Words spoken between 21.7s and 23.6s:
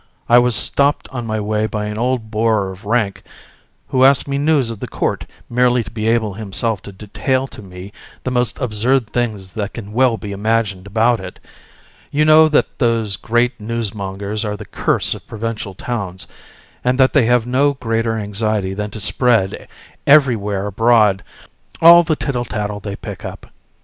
all the tittle tattle they pick up.